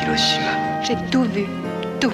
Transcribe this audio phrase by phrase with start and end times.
[0.00, 0.82] Hiroshima.
[0.82, 1.46] J'ai tout vu,
[2.00, 2.10] tout.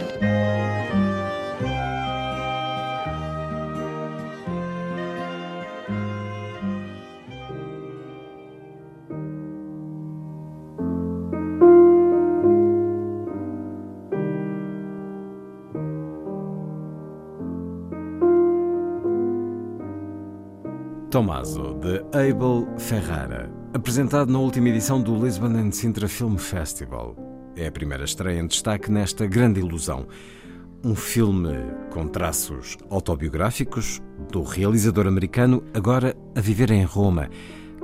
[21.08, 27.25] Tommaso, de Abel Ferrara, apresentado na última edição do Lisbon and Sintra Film Festival.
[27.56, 30.06] É a primeira estreia em destaque nesta grande ilusão.
[30.84, 31.54] Um filme
[31.90, 37.30] com traços autobiográficos do realizador americano, agora a viver em Roma,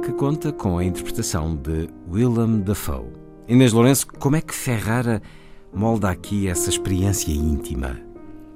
[0.05, 3.12] que conta com a interpretação de Willem Dafoe.
[3.48, 5.23] Inês Lourenço, como é que Ferrara
[5.73, 8.12] molda aqui essa experiência íntima?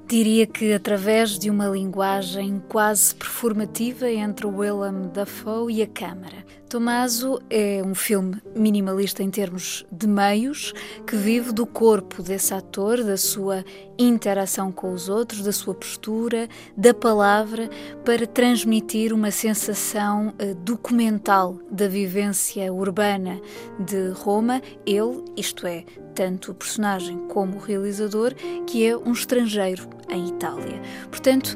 [0.07, 6.45] Diria que através de uma linguagem quase performativa entre Willem Dafoe e a câmara.
[6.69, 10.73] Tomaso é um filme minimalista em termos de meios,
[11.05, 13.63] que vive do corpo desse ator, da sua
[13.97, 17.69] interação com os outros, da sua postura, da palavra,
[18.03, 23.39] para transmitir uma sensação uh, documental da vivência urbana
[23.79, 24.61] de Roma.
[24.85, 25.85] Ele, isto é,
[26.17, 28.33] tanto o personagem como o realizador,
[28.65, 30.81] que é um estrangeiro em Itália.
[31.11, 31.55] Portanto,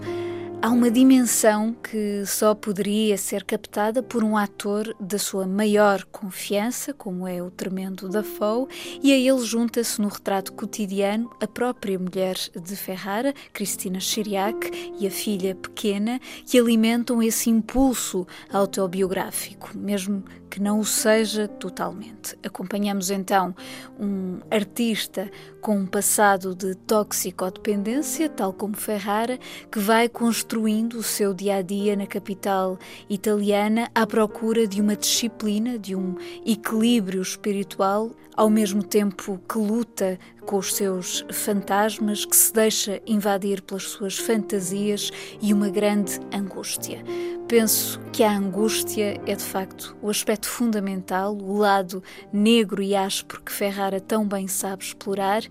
[0.61, 6.93] há uma dimensão que só poderia ser captada por um ator da sua maior confiança,
[6.93, 8.67] como é o tremendo Dafoe,
[9.01, 15.07] e a ele junta-se no retrato cotidiano a própria mulher de Ferrara, Cristina Chiriac, e
[15.07, 22.37] a filha pequena, que alimentam esse impulso autobiográfico, mesmo que não o seja totalmente.
[22.43, 23.55] Acompanhamos então
[23.97, 25.31] um artista
[25.61, 29.39] com um passado de toxicodependência, tal como Ferrara,
[29.71, 30.09] que vai
[30.51, 32.77] construindo o seu dia a dia na capital
[33.09, 40.19] italiana à procura de uma disciplina, de um equilíbrio espiritual, ao mesmo tempo que luta
[40.45, 47.03] com os seus fantasmas, que se deixa invadir pelas suas fantasias e uma grande angústia.
[47.47, 52.01] Penso que a angústia é de facto o aspecto fundamental, o lado
[52.31, 55.43] negro e áspero que Ferrara tão bem sabe explorar,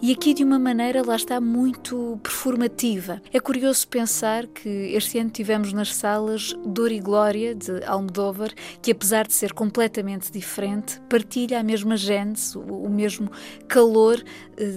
[0.00, 3.20] e aqui de uma maneira lá está muito performativa.
[3.30, 8.50] É curioso pensar que este ano tivemos nas salas Dor e Glória de Almodóvar,
[8.80, 13.30] que apesar de ser completamente diferente, partilha a mesma gênese, o mesmo
[13.68, 14.22] calor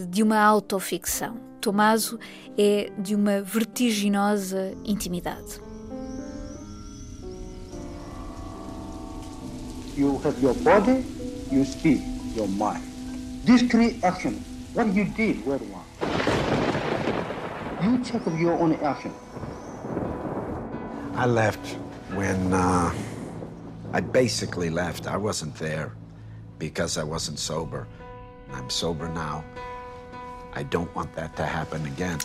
[0.09, 1.37] de uma autoficção.
[1.59, 2.19] Tomaso
[2.57, 5.61] é de uma vertiginosa intimidade.
[9.97, 11.05] You have your body,
[11.51, 12.01] you speak,
[12.35, 12.83] your mind.
[13.45, 14.33] Discrete action.
[14.73, 15.85] What you did, where one.
[17.81, 19.11] You check of your own action.
[21.15, 21.77] I left
[22.13, 22.91] when uh,
[23.93, 25.07] I basically left.
[25.07, 25.93] I wasn't there
[26.59, 27.87] because I wasn't sober.
[28.53, 29.43] I'm sober now.
[30.53, 32.19] I don't want that to happen again.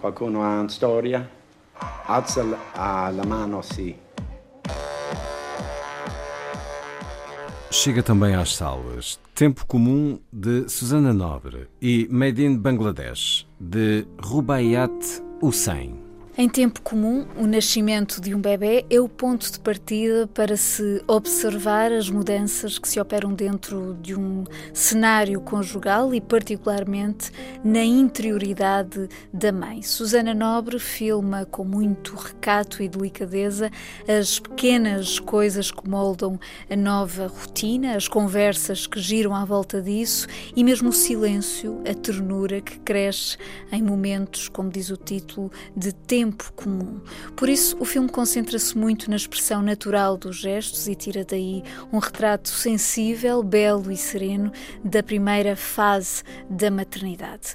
[0.00, 1.28] Qualcuno ha una storia?
[2.06, 3.96] Alza la, la mano, sì.
[7.70, 15.22] Chega também às salas Tempo Comum de Susana Nobre e Made in Bangladesh de Rubaiyat
[15.40, 16.07] Hussain.
[16.40, 21.02] Em tempo comum, o nascimento de um bebê é o ponto de partida para se
[21.08, 27.32] observar as mudanças que se operam dentro de um cenário conjugal e, particularmente,
[27.64, 29.82] na interioridade da mãe.
[29.82, 33.68] Susana Nobre filma com muito recato e delicadeza
[34.06, 36.38] as pequenas coisas que moldam
[36.70, 41.92] a nova rotina, as conversas que giram à volta disso e mesmo o silêncio, a
[41.94, 43.36] ternura que cresce
[43.72, 47.00] em momentos, como diz o título, de tempo tempo comum.
[47.34, 51.98] Por isso, o filme concentra-se muito na expressão natural dos gestos e tira daí um
[51.98, 54.52] retrato sensível, belo e sereno
[54.84, 57.54] da primeira fase da maternidade.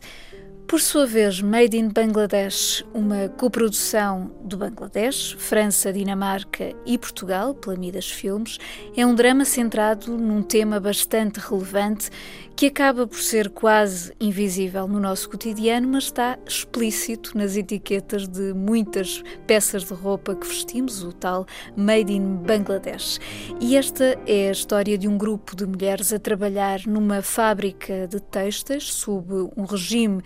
[0.67, 7.75] Por sua vez, Made in Bangladesh, uma coprodução do Bangladesh, França, Dinamarca e Portugal, pela
[7.75, 8.57] Midas Filmes,
[8.95, 12.09] é um drama centrado num tema bastante relevante
[12.55, 18.53] que acaba por ser quase invisível no nosso cotidiano, mas está explícito nas etiquetas de
[18.53, 21.45] muitas peças de roupa que vestimos, o tal
[21.75, 23.19] Made in Bangladesh.
[23.59, 28.19] E esta é a história de um grupo de mulheres a trabalhar numa fábrica de
[28.19, 30.21] textas sob um regime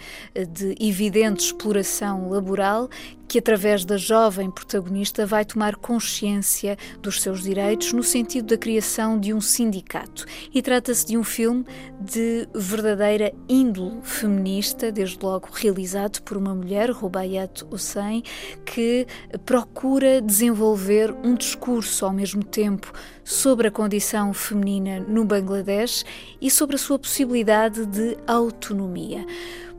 [0.52, 2.90] de evidente exploração laboral
[3.28, 9.20] que, através da jovem protagonista, vai tomar consciência dos seus direitos no sentido da criação
[9.20, 10.26] de um sindicato.
[10.54, 11.66] E trata-se de um filme
[12.00, 18.24] de verdadeira índole feminista, desde logo realizado por uma mulher, Rubaiyat Hussein,
[18.66, 19.06] que
[19.46, 22.92] procura desenvolver um discurso ao mesmo tempo
[23.28, 26.06] sobre a condição feminina no Bangladesh
[26.42, 29.26] e sobre a sua possibilidade de autonomia.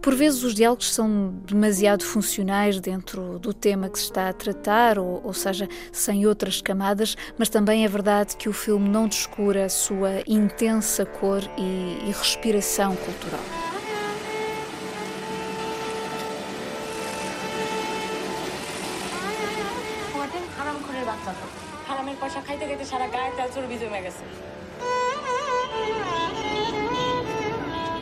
[0.03, 4.99] Por vezes os diálogos são demasiado funcionais dentro do tema que se está a tratar,
[4.99, 9.65] ou, ou seja, sem outras camadas, mas também é verdade que o filme não descura
[9.65, 13.68] a sua intensa cor e, e respiração cultural.
[22.89, 24.25] সারা গায়ে তেল চর্বি জমে গেছে।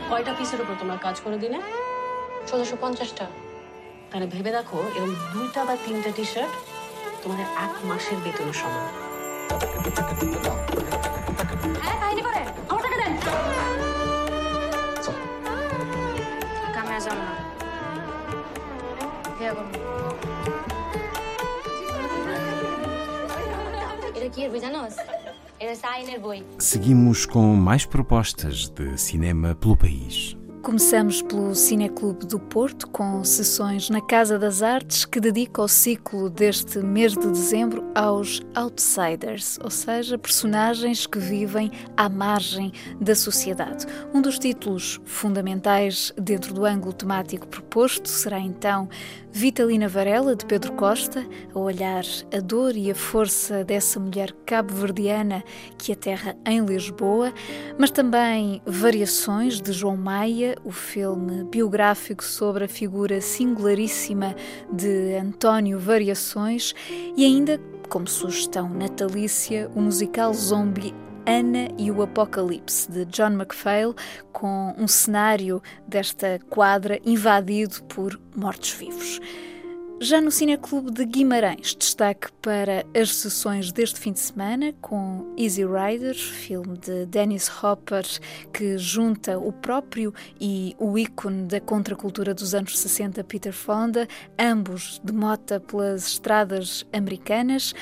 [0.09, 1.57] কয়টা পিসের উপর তোমরা কাজ করে দিলে
[2.47, 3.25] চোদ্দশো পঞ্চাশটা।
[4.09, 6.53] তাহলে ভেবে দেখো এরকম দুইটা বা তিনটা টি শার্ট
[7.21, 8.87] তোমাদের এক মাসের বেতনের সময়
[11.83, 11.97] হ্যাঁ,
[16.75, 17.19] কামে যাব
[24.27, 25.03] aqui a coisa nossa.
[25.59, 26.45] Era sair boi.
[26.59, 30.37] Seguimos com mais propostas de cinema pelo país.
[30.61, 36.29] Começamos pelo Cineclube do Porto, com sessões na Casa das Artes, que dedica o ciclo
[36.29, 43.85] deste mês de dezembro aos outsiders, ou seja, personagens que vivem à margem da sociedade.
[44.13, 48.89] Um dos títulos fundamentais dentro do ângulo temático proposto será então
[49.37, 51.23] Vitalina Varela, de Pedro Costa,
[51.53, 52.03] a olhar
[52.35, 55.43] a dor e a força dessa mulher cabo-verdiana
[55.77, 57.31] que aterra em Lisboa,
[57.77, 64.35] mas também Variações, de João Maia, o filme biográfico sobre a figura singularíssima
[64.73, 66.73] de António Variações,
[67.15, 70.95] e ainda, como sugestão natalícia, o musical zombie
[71.27, 73.93] Ana e o Apocalipse, de John McPhail,
[74.31, 79.19] com um cenário desta quadra invadido por mortos-vivos.
[79.99, 85.65] Já no Cineclube de Guimarães, destaque para as sessões deste fim de semana com Easy
[85.65, 88.05] Rider, filme de Dennis Hopper
[88.53, 94.07] que junta o próprio e o ícone da contracultura dos anos 60, Peter Fonda,
[94.37, 97.73] ambos de mota pelas estradas americanas.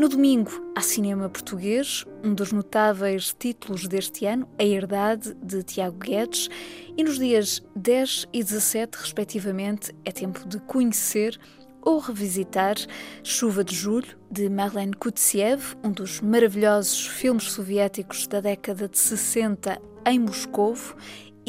[0.00, 5.98] No domingo, há cinema português, um dos notáveis títulos deste ano, A Herdade, de Tiago
[5.98, 6.48] Guedes,
[6.96, 11.38] e nos dias 10 e 17, respectivamente, é tempo de conhecer
[11.82, 12.76] ou revisitar
[13.22, 19.78] Chuva de Julho, de Marlene Kutsiev, um dos maravilhosos filmes soviéticos da década de 60
[20.06, 20.96] em Moscovo,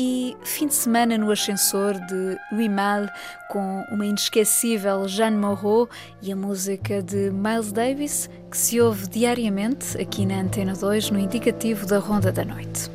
[0.02, 3.08] e Fim de Semana no Ascensor, de Louis Malle,
[3.48, 5.88] com uma inesquecível Jeanne Moreau
[6.24, 11.20] e a música de Miles Davis, que se ouve diariamente aqui na Antena 2, no
[11.20, 12.90] indicativo da Ronda da Noite.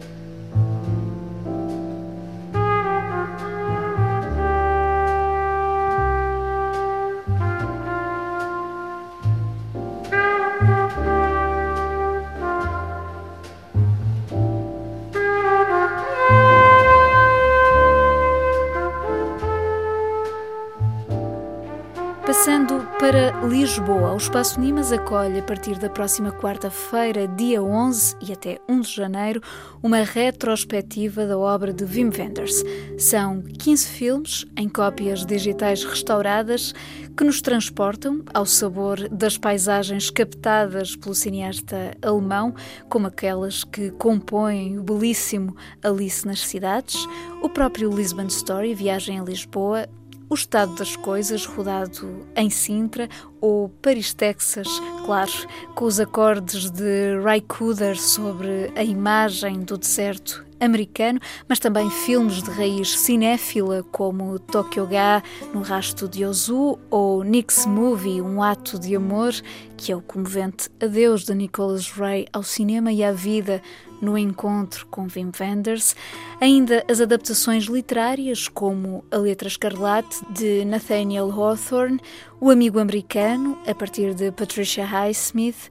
[23.06, 28.58] Para Lisboa, o Espaço Nimas acolhe a partir da próxima quarta-feira, dia 11 e até
[28.68, 29.40] 1 de janeiro,
[29.80, 32.64] uma retrospectiva da obra de Wim Wenders.
[32.98, 36.74] São 15 filmes em cópias digitais restauradas
[37.16, 42.56] que nos transportam ao sabor das paisagens captadas pelo cineasta alemão,
[42.88, 47.06] como aquelas que compõem o belíssimo Alice nas Cidades,
[47.40, 49.88] o próprio Lisbon Story, Viagem a Lisboa,
[50.28, 53.08] o Estado das Coisas, rodado em Sintra,
[53.40, 54.68] ou Paris, Texas,
[55.04, 55.32] claro,
[55.74, 62.42] com os acordes de Ray Cooder sobre a imagem do deserto americano, mas também filmes
[62.42, 68.78] de raiz cinéfila como Tokyo Ga, No Rasto de Ozu, ou Nick's Movie, Um Ato
[68.78, 69.32] de Amor,
[69.76, 73.62] que é o comovente adeus de Nicholas Ray ao cinema e à vida
[74.00, 75.94] no encontro com Wim Wenders,
[76.40, 82.00] ainda as adaptações literárias como A Letra Escarlate de Nathaniel Hawthorne,
[82.40, 85.70] O Amigo Americano, a partir de Patricia Highsmith,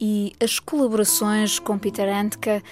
[0.00, 2.62] e as colaborações com Peter Handke,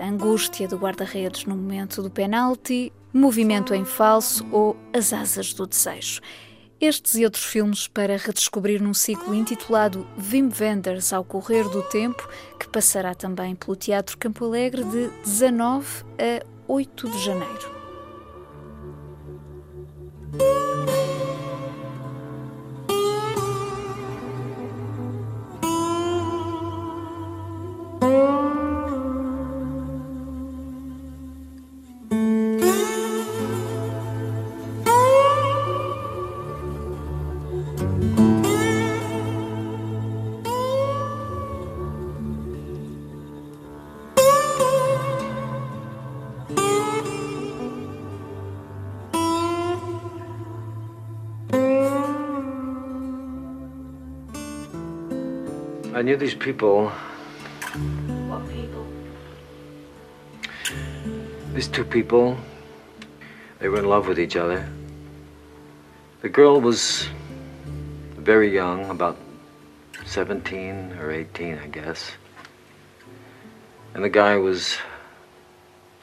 [0.00, 5.66] a angústia do guarda-redes no momento do penalti, Movimento em Falso ou As Asas do
[5.66, 6.20] Desejo.
[6.78, 12.28] Estes e outros filmes para redescobrir num ciclo intitulado Wim Wenders ao correr do tempo,
[12.60, 17.76] que passará também pelo Teatro Campo Alegre de 19 a 8 de janeiro.
[55.96, 56.90] I knew these people.
[58.28, 58.86] What people?
[61.54, 62.36] These two people.
[63.60, 64.68] They were in love with each other.
[66.20, 67.08] The girl was
[68.18, 69.16] very young, about
[70.04, 72.12] 17 or 18, I guess.
[73.94, 74.76] And the guy was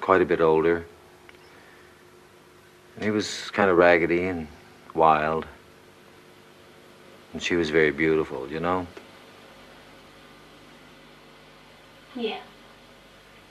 [0.02, 0.88] quite a bit older.
[2.96, 4.48] And he was kind of raggedy and
[4.96, 5.46] wild.
[7.32, 8.88] And she was very beautiful, you know?
[12.16, 12.40] Yeah.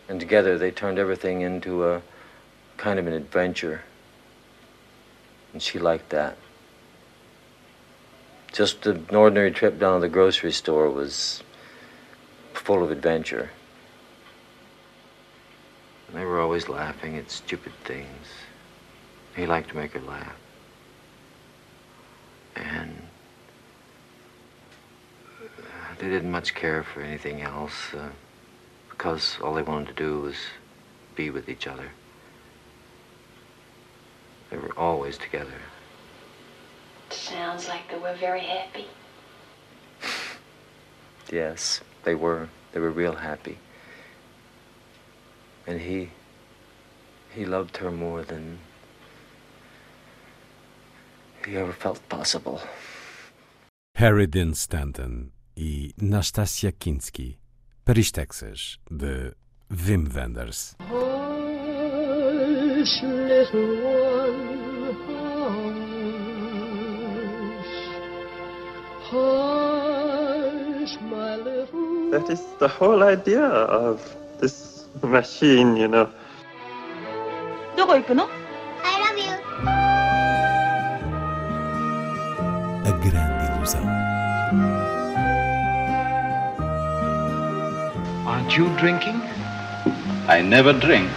[0.09, 2.02] And together they turned everything into a
[2.76, 3.83] kind of an adventure.
[5.52, 6.37] And she liked that.
[8.52, 11.42] Just an ordinary trip down to the grocery store was
[12.52, 13.50] full of adventure.
[16.09, 18.26] And they were always laughing at stupid things.
[19.35, 20.37] He liked to make her laugh.
[22.54, 23.02] And
[25.99, 27.95] they didn't much care for anything else.
[27.95, 28.11] Uh,
[28.93, 30.37] because all they wanted to do was
[31.17, 31.89] be with each other.
[34.51, 35.61] They were always together.
[37.11, 38.87] Sounds like they were very happy.
[41.31, 42.49] Yes, they were.
[42.73, 43.57] They were real happy.
[45.67, 46.11] And he.
[47.35, 48.59] he loved her more than
[51.47, 52.61] he ever felt possible.
[53.95, 57.37] Harry Dean Stanton e Nastasia Kinski.
[57.86, 59.34] Paris, Texas, de
[59.70, 60.76] Wim Wenders.
[60.80, 60.94] Hush,
[63.04, 65.38] little one, hush.
[69.10, 74.02] Hush, my little That is the whole idea of
[74.40, 76.10] this machine, you know.
[77.76, 78.28] どこ行くの
[88.43, 89.21] Aren't you drinking?
[90.27, 91.09] I never drink.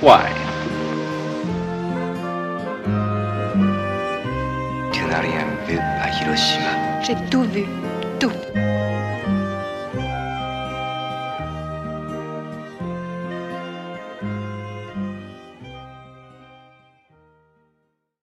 [0.00, 0.32] Why?
[4.94, 7.02] Tu n'as rien vu à Hiroshima.
[7.02, 7.81] J'ai tout vu, tout.